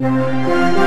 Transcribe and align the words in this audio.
Música 0.00 0.83